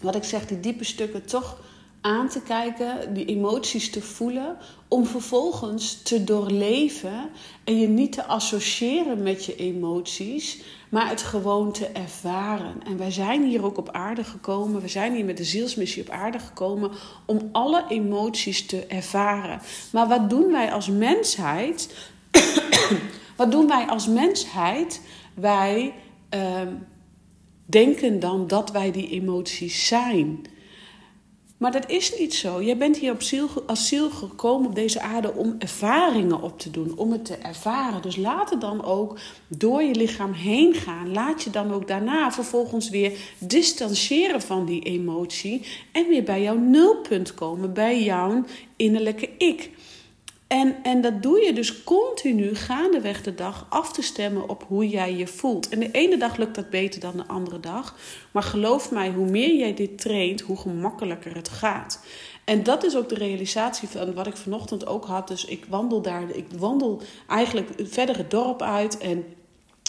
wat 0.00 0.14
ik 0.14 0.24
zeg, 0.24 0.46
die 0.46 0.60
diepe 0.60 0.84
stukken 0.84 1.26
toch 1.26 1.58
aan 2.06 2.28
te 2.28 2.40
kijken, 2.40 3.14
die 3.14 3.24
emoties 3.24 3.90
te 3.90 4.02
voelen, 4.02 4.56
om 4.88 5.06
vervolgens 5.06 6.02
te 6.02 6.24
doorleven 6.24 7.28
en 7.64 7.78
je 7.78 7.88
niet 7.88 8.12
te 8.12 8.24
associëren 8.24 9.22
met 9.22 9.44
je 9.44 9.56
emoties, 9.56 10.62
maar 10.88 11.08
het 11.08 11.22
gewoon 11.22 11.72
te 11.72 11.86
ervaren. 11.86 12.82
En 12.86 12.96
wij 12.96 13.10
zijn 13.10 13.44
hier 13.44 13.64
ook 13.64 13.78
op 13.78 13.90
aarde 13.90 14.24
gekomen, 14.24 14.80
we 14.80 14.88
zijn 14.88 15.14
hier 15.14 15.24
met 15.24 15.36
de 15.36 15.44
zielsmissie 15.44 16.02
op 16.02 16.08
aarde 16.08 16.38
gekomen 16.38 16.90
om 17.24 17.48
alle 17.52 17.84
emoties 17.88 18.66
te 18.66 18.86
ervaren. 18.86 19.60
Maar 19.92 20.08
wat 20.08 20.30
doen 20.30 20.52
wij 20.52 20.72
als 20.72 20.88
mensheid? 20.88 21.94
wat 23.36 23.50
doen 23.50 23.66
wij 23.66 23.86
als 23.86 24.06
mensheid? 24.06 25.00
Wij 25.34 25.94
uh, 26.34 26.60
denken 27.64 28.20
dan 28.20 28.46
dat 28.46 28.70
wij 28.70 28.90
die 28.90 29.08
emoties 29.08 29.86
zijn. 29.86 30.54
Maar 31.56 31.72
dat 31.72 31.90
is 31.90 32.18
niet 32.18 32.34
zo. 32.34 32.62
Jij 32.62 32.76
bent 32.76 32.96
hier 32.96 33.12
op 33.12 33.22
ziel 33.76 34.10
gekomen 34.10 34.68
op 34.68 34.74
deze 34.74 35.00
aarde 35.00 35.32
om 35.32 35.54
ervaringen 35.58 36.42
op 36.42 36.58
te 36.58 36.70
doen, 36.70 36.92
om 36.96 37.12
het 37.12 37.24
te 37.24 37.36
ervaren. 37.36 38.02
Dus 38.02 38.16
laat 38.16 38.50
het 38.50 38.60
dan 38.60 38.84
ook 38.84 39.18
door 39.48 39.82
je 39.82 39.94
lichaam 39.94 40.32
heen 40.32 40.74
gaan. 40.74 41.12
Laat 41.12 41.42
je 41.42 41.50
dan 41.50 41.72
ook 41.72 41.88
daarna 41.88 42.32
vervolgens 42.32 42.88
weer 42.88 43.12
distancieren 43.38 44.42
van 44.42 44.64
die 44.64 44.82
emotie 44.82 45.66
en 45.92 46.08
weer 46.08 46.22
bij 46.22 46.42
jouw 46.42 46.58
nulpunt 46.58 47.34
komen, 47.34 47.72
bij 47.72 48.02
jouw 48.02 48.44
innerlijke 48.76 49.28
ik. 49.38 49.70
En, 50.46 50.76
en 50.82 51.00
dat 51.00 51.22
doe 51.22 51.40
je 51.40 51.52
dus 51.52 51.84
continu 51.84 52.54
gaandeweg 52.54 53.22
de 53.22 53.34
dag 53.34 53.66
af 53.68 53.92
te 53.92 54.02
stemmen 54.02 54.48
op 54.48 54.64
hoe 54.68 54.88
jij 54.88 55.14
je 55.14 55.26
voelt. 55.26 55.68
En 55.68 55.78
de 55.78 55.90
ene 55.90 56.16
dag 56.16 56.36
lukt 56.36 56.54
dat 56.54 56.70
beter 56.70 57.00
dan 57.00 57.16
de 57.16 57.26
andere 57.26 57.60
dag. 57.60 57.96
Maar 58.30 58.42
geloof 58.42 58.90
mij, 58.90 59.10
hoe 59.10 59.30
meer 59.30 59.56
jij 59.56 59.74
dit 59.74 59.98
traint, 59.98 60.40
hoe 60.40 60.56
gemakkelijker 60.56 61.34
het 61.34 61.48
gaat. 61.48 62.04
En 62.44 62.62
dat 62.62 62.84
is 62.84 62.96
ook 62.96 63.08
de 63.08 63.14
realisatie 63.14 63.88
van 63.88 64.14
wat 64.14 64.26
ik 64.26 64.36
vanochtend 64.36 64.86
ook 64.86 65.04
had. 65.04 65.28
Dus 65.28 65.44
ik 65.44 65.64
wandel 65.68 66.02
daar, 66.02 66.30
ik 66.30 66.46
wandel 66.58 67.00
eigenlijk 67.28 67.70
verder 67.76 68.16
het 68.16 68.30
dorp 68.30 68.62
uit 68.62 68.98
en 68.98 69.24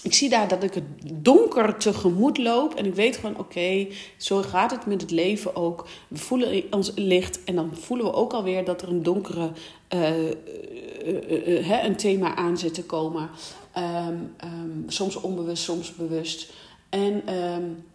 ik 0.03 0.13
zie 0.13 0.29
daar 0.29 0.47
dat 0.47 0.63
ik 0.63 0.73
het 0.73 0.83
donker 1.13 1.77
tegemoet 1.77 2.37
loop. 2.37 2.73
En 2.73 2.85
ik 2.85 2.95
weet 2.95 3.15
gewoon, 3.15 3.37
oké, 3.37 3.87
zo 4.17 4.41
gaat 4.41 4.71
het 4.71 4.85
met 4.85 5.01
het 5.01 5.11
leven 5.11 5.55
ook. 5.55 5.87
We 6.07 6.17
voelen 6.17 6.63
ons 6.71 6.91
licht 6.95 7.43
en 7.43 7.55
dan 7.55 7.75
voelen 7.75 8.05
we 8.05 8.13
ook 8.13 8.33
alweer 8.33 8.65
dat 8.65 8.81
er 8.81 8.89
een 8.89 9.03
donkere 9.03 9.51
uh, 9.93 11.83
een 11.83 11.95
thema 11.95 12.35
aan 12.35 12.57
zit 12.57 12.73
te 12.73 12.83
komen. 12.83 13.29
Um, 13.77 14.35
um, 14.43 14.83
soms 14.87 15.15
onbewust, 15.15 15.63
soms 15.63 15.95
bewust. 15.95 16.53
En 16.89 17.35
um, 17.35 17.85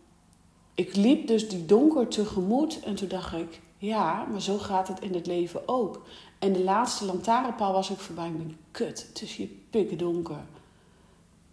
ik 0.74 0.96
liep 0.96 1.26
dus 1.26 1.48
die 1.48 1.66
donker 1.66 2.08
tegemoet 2.08 2.80
en 2.80 2.94
toen 2.94 3.08
dacht 3.08 3.32
ik, 3.32 3.60
ja, 3.78 4.26
maar 4.30 4.42
zo 4.42 4.58
gaat 4.58 4.88
het 4.88 5.00
in 5.00 5.14
het 5.14 5.26
leven 5.26 5.68
ook. 5.68 6.02
En 6.38 6.52
de 6.52 6.62
laatste 6.62 7.04
lantaarnpaal 7.04 7.72
was 7.72 7.90
ik 7.90 7.98
voorbij 7.98 8.26
ik 8.26 8.36
denk, 8.36 8.50
kut, 8.70 9.06
het 9.08 9.22
is 9.22 9.36
hier 9.36 9.48
pikken 9.70 9.98
donker. 9.98 10.44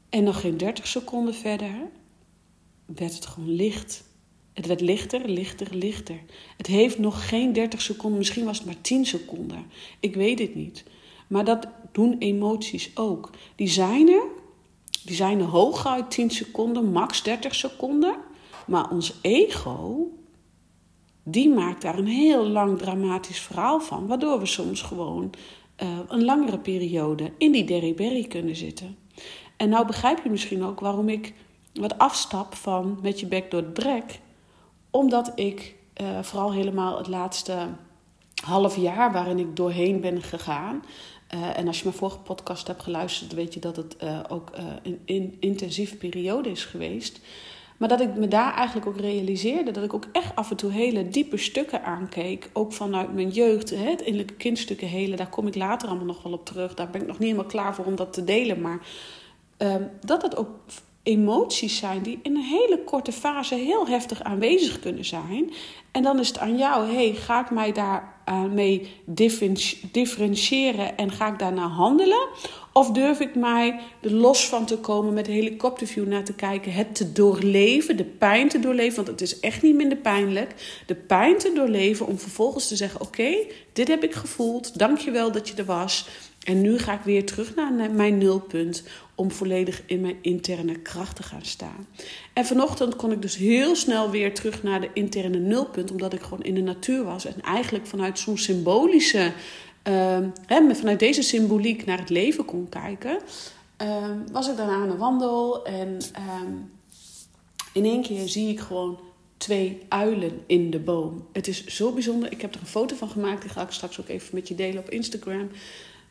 En 0.09 0.23
nog 0.23 0.41
geen 0.41 0.57
30 0.57 0.87
seconden 0.87 1.33
verder 1.33 1.89
werd 2.85 3.13
het 3.13 3.25
gewoon 3.25 3.55
licht. 3.55 4.03
Het 4.53 4.65
werd 4.65 4.81
lichter, 4.81 5.29
lichter, 5.29 5.75
lichter. 5.75 6.19
Het 6.57 6.67
heeft 6.67 6.99
nog 6.99 7.29
geen 7.29 7.53
30 7.53 7.81
seconden, 7.81 8.17
misschien 8.17 8.45
was 8.45 8.57
het 8.57 8.65
maar 8.65 8.81
10 8.81 9.05
seconden. 9.05 9.65
Ik 9.99 10.15
weet 10.15 10.39
het 10.39 10.55
niet. 10.55 10.83
Maar 11.27 11.45
dat 11.45 11.67
doen 11.91 12.15
emoties 12.19 12.91
ook. 12.95 13.29
Die 13.55 13.67
zijn 13.67 14.09
er, 14.09 14.23
die 15.03 15.15
zijn 15.15 15.39
er 15.39 15.45
hooguit 15.45 16.11
10 16.11 16.29
seconden, 16.29 16.91
max 16.91 17.23
30 17.23 17.55
seconden. 17.55 18.15
Maar 18.67 18.91
ons 18.91 19.13
ego, 19.21 20.07
die 21.23 21.49
maakt 21.49 21.81
daar 21.81 21.97
een 21.97 22.07
heel 22.07 22.47
lang 22.47 22.77
dramatisch 22.77 23.39
verhaal 23.39 23.79
van. 23.79 24.07
Waardoor 24.07 24.39
we 24.39 24.45
soms 24.45 24.81
gewoon 24.81 25.29
een 26.07 26.23
langere 26.23 26.59
periode 26.59 27.31
in 27.37 27.51
die 27.51 27.63
derryberry 27.63 28.27
kunnen 28.27 28.55
zitten. 28.55 28.97
En 29.59 29.69
nou 29.69 29.85
begrijp 29.85 30.23
je 30.23 30.29
misschien 30.29 30.63
ook 30.63 30.79
waarom 30.79 31.09
ik 31.09 31.33
wat 31.73 31.97
afstap 31.97 32.55
van 32.55 32.99
met 33.01 33.19
je 33.19 33.25
bek 33.25 33.51
door 33.51 33.61
het 33.61 33.73
brek. 33.73 34.19
Omdat 34.89 35.31
ik 35.35 35.75
uh, 36.01 36.07
vooral 36.21 36.53
helemaal 36.53 36.97
het 36.97 37.07
laatste 37.07 37.67
half 38.43 38.75
jaar 38.75 39.11
waarin 39.11 39.39
ik 39.39 39.55
doorheen 39.55 40.01
ben 40.01 40.21
gegaan. 40.21 40.83
Uh, 41.35 41.57
en 41.57 41.67
als 41.67 41.77
je 41.77 41.83
mijn 41.83 41.95
vorige 41.97 42.17
podcast 42.17 42.67
hebt 42.67 42.83
geluisterd, 42.83 43.33
weet 43.33 43.53
je 43.53 43.59
dat 43.59 43.75
het 43.75 43.95
uh, 44.03 44.19
ook 44.27 44.51
een 44.83 44.99
in, 45.05 45.37
intensieve 45.39 45.95
periode 45.95 46.51
is 46.51 46.65
geweest. 46.65 47.19
Maar 47.77 47.89
dat 47.89 48.01
ik 48.01 48.15
me 48.15 48.27
daar 48.27 48.53
eigenlijk 48.53 48.87
ook 48.87 48.99
realiseerde 48.99 49.71
dat 49.71 49.83
ik 49.83 49.93
ook 49.93 50.07
echt 50.11 50.35
af 50.35 50.49
en 50.49 50.55
toe 50.55 50.71
hele 50.71 51.09
diepe 51.09 51.37
stukken 51.37 51.83
aankeek. 51.83 52.49
Ook 52.53 52.73
vanuit 52.73 53.13
mijn 53.13 53.29
jeugd, 53.29 53.69
het 53.69 54.01
innerlijke 54.01 54.33
kindstukken 54.33 54.87
hele. 54.87 55.15
Daar 55.15 55.29
kom 55.29 55.47
ik 55.47 55.55
later 55.55 55.87
allemaal 55.87 56.05
nog 56.05 56.23
wel 56.23 56.33
op 56.33 56.45
terug. 56.45 56.73
Daar 56.73 56.89
ben 56.89 57.01
ik 57.01 57.07
nog 57.07 57.19
niet 57.19 57.27
helemaal 57.27 57.51
klaar 57.51 57.75
voor 57.75 57.85
om 57.85 57.95
dat 57.95 58.13
te 58.13 58.23
delen. 58.23 58.61
Maar 58.61 58.79
um, 59.61 59.89
dat 60.01 60.21
het 60.21 60.35
ook 60.37 60.49
emoties 61.03 61.77
zijn 61.77 62.01
die 62.01 62.19
in 62.23 62.35
een 62.35 62.41
hele 62.41 62.83
korte 62.83 63.11
fase 63.11 63.55
heel 63.55 63.87
heftig 63.87 64.23
aanwezig 64.23 64.79
kunnen 64.79 65.05
zijn. 65.05 65.51
En 65.91 66.03
dan 66.03 66.19
is 66.19 66.27
het 66.27 66.39
aan 66.39 66.57
jou, 66.57 66.93
hey, 66.93 67.13
ga 67.13 67.41
ik 67.41 67.51
mij 67.51 67.71
daar 67.71 68.13
uh, 68.29 68.43
mee 68.43 68.89
differentiëren 69.91 70.97
en 70.97 71.11
ga 71.11 71.27
ik 71.27 71.39
daarna 71.39 71.67
handelen? 71.67 72.27
Of 72.73 72.91
durf 72.91 73.19
ik 73.19 73.35
mij 73.35 73.79
er 74.01 74.11
los 74.11 74.47
van 74.47 74.65
te 74.65 74.77
komen 74.77 75.13
met 75.13 75.27
helikopterview 75.27 76.07
naar 76.07 76.23
te 76.23 76.33
kijken, 76.33 76.71
het 76.71 76.95
te 76.95 77.11
doorleven, 77.11 77.97
de 77.97 78.05
pijn 78.05 78.47
te 78.47 78.59
doorleven, 78.59 78.95
want 78.95 79.07
het 79.07 79.21
is 79.21 79.39
echt 79.39 79.61
niet 79.61 79.75
minder 79.75 79.97
pijnlijk, 79.97 80.81
de 80.85 80.95
pijn 80.95 81.37
te 81.37 81.51
doorleven 81.53 82.07
om 82.07 82.19
vervolgens 82.19 82.67
te 82.67 82.75
zeggen, 82.75 83.01
oké, 83.01 83.35
dit 83.73 83.87
heb 83.87 84.03
ik 84.03 84.13
gevoeld, 84.13 84.79
dankjewel 84.79 85.31
dat 85.31 85.47
je 85.47 85.55
er 85.55 85.65
was. 85.65 86.07
En 86.43 86.62
nu 86.62 86.77
ga 86.77 86.93
ik 86.93 87.01
weer 87.01 87.25
terug 87.25 87.55
naar 87.55 87.91
mijn 87.91 88.17
nulpunt 88.17 88.84
om 89.15 89.31
volledig 89.31 89.81
in 89.86 90.01
mijn 90.01 90.17
interne 90.22 90.79
kracht 90.79 91.15
te 91.15 91.24
gaan 91.24 91.46
staan. 91.46 91.88
En 92.34 92.46
vanochtend 92.46 92.96
kon 92.96 93.12
ik 93.12 93.22
dus 93.22 93.36
heel 93.36 93.75
snel 93.75 94.10
weer 94.10 94.34
terug 94.34 94.63
naar 94.63 94.81
de 94.81 94.89
interne 94.93 95.38
nulpunt, 95.38 95.91
omdat 95.91 96.13
ik 96.13 96.22
gewoon 96.22 96.43
in 96.43 96.55
de 96.55 96.62
natuur 96.62 97.03
was 97.03 97.25
en 97.25 97.41
eigenlijk 97.41 97.88
vanuit 97.88 98.19
zo'n 98.19 98.38
symbolische, 98.38 99.31
uh, 99.88 100.17
hè, 100.46 100.75
vanuit 100.75 101.00
deze 101.00 101.22
symboliek 101.22 101.86
naar 101.86 102.00
het 102.00 102.10
leven 102.10 102.46
kon 102.46 102.69
kijken. 102.69 103.19
Uh, 103.81 104.05
was 104.31 104.50
ik 104.50 104.58
daarna 104.58 104.74
aan 104.74 104.89
de 104.89 104.98
wandel 104.98 105.65
en 105.65 105.98
ehm, 106.13 106.53
in 107.74 107.86
één 107.86 108.01
keer 108.01 108.27
zie 108.27 108.50
ik 108.50 108.60
gewoon 108.60 109.00
twee 109.38 109.86
uilen 109.89 110.41
in 110.46 110.69
de 110.69 110.79
boom. 110.79 111.27
Het 111.31 111.48
is 111.48 111.65
zo 111.65 111.91
bijzonder. 111.91 112.31
Ik 112.31 112.41
heb 112.41 112.55
er 112.55 112.62
een 112.62 112.67
foto 112.67 112.96
van 112.96 113.10
gemaakt. 113.10 113.41
Die 113.41 113.51
ga 113.51 113.62
ik 113.62 113.72
straks 113.72 114.00
ook 114.00 114.08
even 114.08 114.29
met 114.36 114.48
je 114.48 114.55
delen 114.55 114.79
op 114.79 114.89
Instagram 114.89 115.50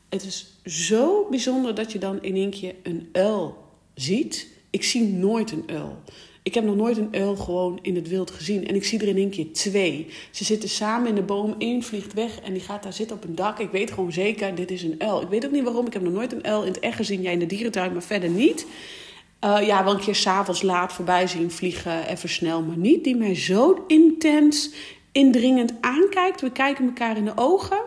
het 0.08 0.24
is 0.24 0.54
zo 0.64 1.26
bijzonder 1.30 1.74
dat 1.74 1.92
je 1.92 1.98
dan 1.98 2.22
in 2.22 2.34
één 2.34 2.50
keer 2.50 2.74
een 2.82 3.08
uil 3.12 3.56
ziet. 3.94 4.48
Ik 4.70 4.84
zie 4.84 5.02
nooit 5.02 5.52
een 5.52 5.64
uil. 5.66 6.02
Ik 6.42 6.54
heb 6.54 6.64
nog 6.64 6.76
nooit 6.76 6.96
een 6.96 7.14
uil 7.14 7.36
gewoon 7.36 7.78
in 7.82 7.94
het 7.94 8.08
wild 8.08 8.30
gezien. 8.30 8.66
En 8.66 8.74
ik 8.74 8.84
zie 8.84 9.00
er 9.00 9.08
in 9.08 9.16
één 9.16 9.30
keer 9.30 9.52
twee. 9.52 10.06
Ze 10.30 10.44
zitten 10.44 10.68
samen 10.68 11.08
in 11.08 11.14
de 11.14 11.22
boom. 11.22 11.54
Eén 11.58 11.82
vliegt 11.82 12.12
weg 12.12 12.40
en 12.40 12.52
die 12.52 12.62
gaat 12.62 12.82
daar 12.82 12.92
zitten 12.92 13.16
op 13.16 13.24
een 13.24 13.34
dak. 13.34 13.58
Ik 13.58 13.70
weet 13.70 13.90
gewoon 13.90 14.12
zeker, 14.12 14.54
dit 14.54 14.70
is 14.70 14.82
een 14.82 14.94
uil. 14.98 15.22
Ik 15.22 15.28
weet 15.28 15.44
ook 15.44 15.50
niet 15.50 15.64
waarom. 15.64 15.86
Ik 15.86 15.92
heb 15.92 16.02
nog 16.02 16.12
nooit 16.12 16.32
een 16.32 16.44
uil 16.44 16.62
in 16.62 16.72
het 16.72 16.80
echt 16.80 16.96
gezien. 16.96 17.22
Jij 17.22 17.32
in 17.32 17.38
de 17.38 17.46
dierentuin, 17.46 17.92
maar 17.92 18.02
verder 18.02 18.30
niet. 18.30 18.66
Uh, 19.44 19.66
ja, 19.66 19.84
wel 19.84 19.94
een 19.94 20.00
keer 20.00 20.14
s'avonds 20.14 20.62
laat 20.62 20.92
voorbij 20.92 21.26
zien 21.26 21.50
vliegen, 21.50 22.08
even 22.08 22.28
snel. 22.28 22.62
Maar 22.62 22.76
niet 22.76 23.04
die 23.04 23.16
mij 23.16 23.34
zo 23.34 23.84
intens, 23.86 24.70
indringend 25.12 25.72
aankijkt. 25.80 26.40
We 26.40 26.50
kijken 26.50 26.84
elkaar 26.84 27.16
in 27.16 27.24
de 27.24 27.32
ogen. 27.36 27.78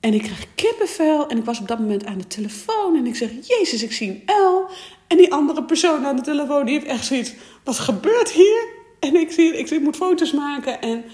En 0.00 0.14
ik 0.14 0.22
krijg 0.22 0.46
kippenvel 0.54 1.28
en 1.28 1.38
ik 1.38 1.44
was 1.44 1.60
op 1.60 1.68
dat 1.68 1.78
moment 1.78 2.04
aan 2.04 2.18
de 2.18 2.26
telefoon 2.26 2.96
en 2.96 3.06
ik 3.06 3.16
zeg, 3.16 3.30
Jezus, 3.42 3.82
ik 3.82 3.92
zie 3.92 4.08
een 4.08 4.34
L. 4.34 4.70
En 5.06 5.16
die 5.16 5.32
andere 5.32 5.64
persoon 5.64 6.06
aan 6.06 6.16
de 6.16 6.22
telefoon, 6.22 6.64
die 6.64 6.74
heeft 6.74 6.86
echt 6.86 7.04
zoiets, 7.04 7.32
wat 7.64 7.78
gebeurt 7.78 8.30
hier? 8.30 8.68
En 9.00 9.16
ik 9.16 9.30
zie, 9.30 9.58
ik, 9.58 9.70
ik 9.70 9.80
moet 9.80 9.96
foto's 9.96 10.32
maken 10.32 10.80
en 10.80 11.04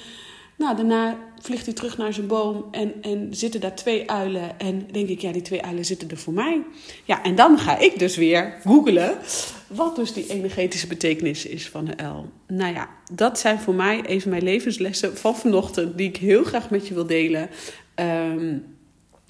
nou, 0.57 0.77
daarna 0.77 1.19
vliegt 1.41 1.67
hij 1.67 1.75
terug 1.75 1.97
naar 1.99 2.13
zijn 2.13 2.27
boom 2.27 2.65
en, 2.71 2.95
en 3.01 3.29
zitten 3.31 3.61
daar 3.61 3.75
twee 3.75 4.11
uilen. 4.11 4.59
En 4.59 4.89
denk 4.93 5.09
ik, 5.09 5.21
ja, 5.21 5.33
die 5.33 5.43
twee 5.43 5.63
uilen 5.63 5.85
zitten 5.85 6.11
er 6.11 6.17
voor 6.17 6.33
mij. 6.33 6.63
Ja, 7.05 7.23
en 7.23 7.35
dan 7.35 7.59
ga 7.59 7.79
ik 7.79 7.99
dus 7.99 8.17
weer 8.17 8.55
googelen 8.65 9.19
wat 9.67 9.97
dus 9.97 10.13
die 10.13 10.27
energetische 10.27 10.87
betekenis 10.87 11.47
is 11.47 11.69
van 11.69 11.89
een 11.89 11.99
uil. 11.99 12.31
Nou 12.47 12.75
ja, 12.75 12.89
dat 13.13 13.39
zijn 13.39 13.59
voor 13.59 13.75
mij 13.75 14.05
even 14.05 14.31
mijn 14.31 14.43
levenslessen 14.43 15.17
van 15.17 15.37
vanochtend, 15.37 15.99
die 15.99 16.09
ik 16.09 16.17
heel 16.17 16.45
graag 16.45 16.71
met 16.71 16.89
je 16.89 16.95
wil 16.95 17.07
delen. 17.07 17.51
Um, 17.95 18.76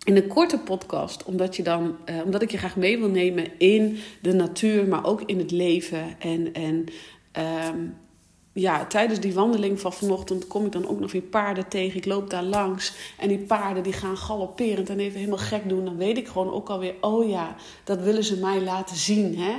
in 0.06 0.16
een 0.16 0.26
korte 0.26 0.58
podcast, 0.58 1.25
omdat, 1.25 1.56
je 1.56 1.62
dan, 1.62 1.96
uh, 2.10 2.25
omdat 2.25 2.42
ik 2.42 2.50
je 2.50 2.58
graag 2.58 2.76
mee 2.76 2.98
wil 2.98 3.08
nemen 3.08 3.58
in 3.58 3.98
de 4.22 4.32
natuur, 4.32 4.88
maar 4.88 5.04
ook 5.04 5.22
in 5.22 5.38
het 5.38 5.50
leven. 5.50 6.20
En, 6.20 6.52
en 6.52 6.84
um, 7.72 7.96
ja, 8.52 8.86
tijdens 8.86 9.20
die 9.20 9.34
wandeling 9.34 9.80
van 9.80 9.92
vanochtend 9.92 10.46
kom 10.46 10.64
ik 10.64 10.72
dan 10.72 10.88
ook 10.88 11.00
nog 11.00 11.12
weer 11.12 11.22
paarden 11.22 11.68
tegen. 11.68 11.96
Ik 11.96 12.06
loop 12.06 12.30
daar 12.30 12.42
langs 12.42 12.94
en 13.18 13.28
die 13.28 13.38
paarden 13.38 13.82
die 13.82 13.92
gaan 13.92 14.16
galopperend 14.16 14.90
en 14.90 14.98
even 14.98 15.18
helemaal 15.18 15.38
gek 15.38 15.68
doen. 15.68 15.84
Dan 15.84 15.96
weet 15.96 16.16
ik 16.16 16.28
gewoon 16.28 16.52
ook 16.52 16.68
alweer, 16.68 16.94
oh 17.00 17.28
ja, 17.28 17.56
dat 17.84 18.00
willen 18.00 18.25
ze 18.25 18.36
mij 18.36 18.60
laten 18.60 18.96
zien. 18.96 19.38
Hè? 19.38 19.52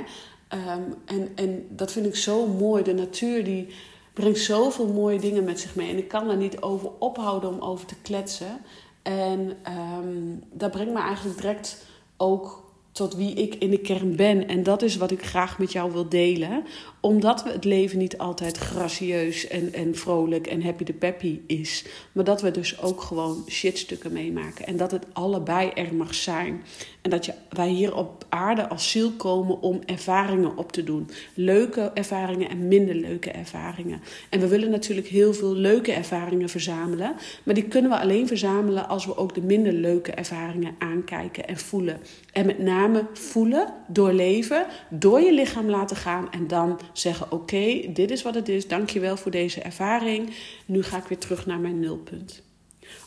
Um, 0.74 0.94
en, 1.04 1.32
en 1.34 1.66
dat 1.70 1.92
vind 1.92 2.06
ik 2.06 2.16
zo 2.16 2.46
mooi. 2.46 2.82
De 2.82 2.94
natuur 2.94 3.44
die 3.44 3.68
brengt 4.12 4.38
zoveel 4.38 4.86
mooie 4.86 5.18
dingen 5.18 5.44
met 5.44 5.60
zich 5.60 5.74
mee. 5.74 5.90
En 5.90 5.98
ik 5.98 6.08
kan 6.08 6.30
er 6.30 6.36
niet 6.36 6.60
over 6.60 6.90
ophouden 6.98 7.50
om 7.50 7.60
over 7.60 7.86
te 7.86 8.00
kletsen. 8.02 8.60
En 9.08 9.56
um, 9.98 10.42
dat 10.52 10.70
brengt 10.70 10.92
me 10.92 11.00
eigenlijk 11.00 11.36
direct 11.40 11.86
ook 12.16 12.72
tot 12.92 13.14
wie 13.14 13.34
ik 13.34 13.54
in 13.54 13.70
de 13.70 13.78
kern 13.78 14.16
ben. 14.16 14.48
En 14.48 14.62
dat 14.62 14.82
is 14.82 14.96
wat 14.96 15.10
ik 15.10 15.24
graag 15.24 15.58
met 15.58 15.72
jou 15.72 15.92
wil 15.92 16.08
delen. 16.08 16.64
Omdat 17.08 17.42
we 17.42 17.50
het 17.50 17.64
leven 17.64 17.98
niet 17.98 18.18
altijd 18.18 18.56
gracieus 18.56 19.46
en, 19.46 19.72
en 19.72 19.94
vrolijk 19.94 20.46
en 20.46 20.62
happy 20.62 20.84
de 20.84 20.92
peppy 20.92 21.40
is. 21.46 21.84
Maar 22.12 22.24
dat 22.24 22.42
we 22.42 22.50
dus 22.50 22.80
ook 22.82 23.00
gewoon 23.00 23.44
shitstukken 23.48 24.12
meemaken. 24.12 24.66
En 24.66 24.76
dat 24.76 24.90
het 24.90 25.06
allebei 25.12 25.70
er 25.74 25.94
mag 25.94 26.14
zijn. 26.14 26.62
En 27.02 27.10
dat 27.10 27.24
je, 27.24 27.32
wij 27.50 27.68
hier 27.68 27.94
op 27.94 28.24
aarde 28.28 28.68
als 28.68 28.90
ziel 28.90 29.10
komen 29.10 29.60
om 29.60 29.80
ervaringen 29.86 30.56
op 30.56 30.72
te 30.72 30.84
doen. 30.84 31.10
Leuke 31.34 31.90
ervaringen 31.94 32.48
en 32.48 32.68
minder 32.68 32.94
leuke 32.94 33.30
ervaringen. 33.30 34.00
En 34.28 34.40
we 34.40 34.48
willen 34.48 34.70
natuurlijk 34.70 35.06
heel 35.06 35.34
veel 35.34 35.54
leuke 35.54 35.92
ervaringen 35.92 36.48
verzamelen. 36.48 37.14
Maar 37.42 37.54
die 37.54 37.68
kunnen 37.68 37.90
we 37.90 37.98
alleen 37.98 38.26
verzamelen 38.26 38.88
als 38.88 39.06
we 39.06 39.16
ook 39.16 39.34
de 39.34 39.42
minder 39.42 39.72
leuke 39.72 40.12
ervaringen 40.12 40.74
aankijken 40.78 41.48
en 41.48 41.58
voelen. 41.58 42.00
En 42.32 42.46
met 42.46 42.58
name 42.58 43.06
voelen, 43.12 43.74
doorleven, 43.86 44.66
door 44.90 45.20
je 45.20 45.32
lichaam 45.32 45.68
laten 45.68 45.96
gaan. 45.96 46.32
En 46.32 46.46
dan 46.46 46.80
zeggen: 46.98 47.32
Oké, 47.32 47.92
dit 47.92 48.10
is 48.10 48.22
wat 48.22 48.34
het 48.34 48.48
is. 48.48 48.68
Dankjewel 48.68 49.16
voor 49.16 49.30
deze 49.30 49.60
ervaring. 49.60 50.34
Nu 50.66 50.82
ga 50.82 50.96
ik 50.96 51.04
weer 51.04 51.18
terug 51.18 51.46
naar 51.46 51.58
mijn 51.58 51.80
nulpunt. 51.80 52.42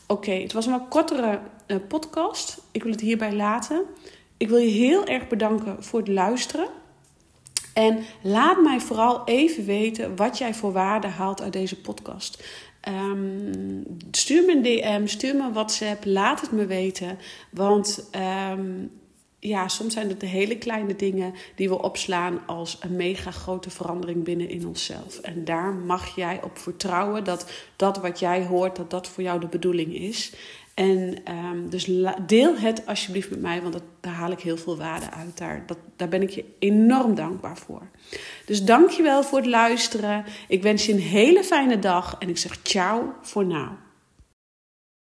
Oké, 0.06 0.32
het 0.32 0.52
was 0.52 0.66
een 0.66 0.72
wat 0.72 0.88
kortere 0.88 1.40
uh, 1.66 1.76
podcast. 1.88 2.62
Ik 2.70 2.82
wil 2.82 2.92
het 2.92 3.00
hierbij 3.00 3.34
laten. 3.34 3.84
Ik 4.36 4.48
wil 4.48 4.58
je 4.58 4.70
heel 4.70 5.06
erg 5.06 5.28
bedanken 5.28 5.82
voor 5.82 5.98
het 5.98 6.08
luisteren. 6.08 6.68
En 7.74 7.98
laat 8.22 8.62
mij 8.62 8.80
vooral 8.80 9.22
even 9.24 9.64
weten 9.64 10.16
wat 10.16 10.38
jij 10.38 10.54
voor 10.54 10.72
waarde 10.72 11.06
haalt 11.06 11.42
uit 11.42 11.52
deze 11.52 11.80
podcast. 11.80 12.44
Um, 12.88 13.84
stuur 14.10 14.44
me 14.44 14.52
een 14.52 14.62
DM, 14.62 15.06
stuur 15.06 15.36
me 15.36 15.42
een 15.42 15.52
WhatsApp, 15.52 16.04
laat 16.04 16.40
het 16.40 16.52
me 16.52 16.66
weten. 16.66 17.18
Want 17.50 18.10
um, 18.50 18.90
ja, 19.44 19.68
soms 19.68 19.92
zijn 19.92 20.08
het 20.08 20.20
de 20.20 20.26
hele 20.26 20.58
kleine 20.58 20.96
dingen 20.96 21.34
die 21.54 21.68
we 21.68 21.82
opslaan 21.82 22.46
als 22.46 22.78
een 22.80 22.96
mega 22.96 23.30
grote 23.30 23.70
verandering 23.70 24.24
binnen 24.24 24.48
in 24.48 24.66
onszelf. 24.66 25.18
En 25.18 25.44
daar 25.44 25.72
mag 25.72 26.14
jij 26.16 26.40
op 26.42 26.58
vertrouwen 26.58 27.24
dat 27.24 27.50
dat 27.76 27.98
wat 27.98 28.18
jij 28.18 28.46
hoort, 28.46 28.76
dat 28.76 28.90
dat 28.90 29.08
voor 29.08 29.22
jou 29.22 29.40
de 29.40 29.46
bedoeling 29.46 29.94
is. 29.94 30.32
En 30.74 31.16
um, 31.28 31.70
dus 31.70 31.90
deel 32.26 32.56
het 32.56 32.86
alsjeblieft 32.86 33.30
met 33.30 33.40
mij, 33.40 33.60
want 33.60 33.72
dat, 33.72 33.82
daar 34.00 34.12
haal 34.12 34.30
ik 34.30 34.40
heel 34.40 34.56
veel 34.56 34.76
waarde 34.76 35.10
uit. 35.10 35.38
Daar, 35.38 35.62
dat, 35.66 35.78
daar 35.96 36.08
ben 36.08 36.22
ik 36.22 36.30
je 36.30 36.44
enorm 36.58 37.14
dankbaar 37.14 37.56
voor. 37.56 37.82
Dus 38.46 38.64
dankjewel 38.64 39.22
voor 39.22 39.38
het 39.38 39.46
luisteren. 39.46 40.24
Ik 40.48 40.62
wens 40.62 40.86
je 40.86 40.92
een 40.92 40.98
hele 40.98 41.44
fijne 41.44 41.78
dag 41.78 42.16
en 42.18 42.28
ik 42.28 42.38
zeg 42.38 42.62
ciao 42.62 43.14
voor 43.22 43.44
nu. 43.44 43.66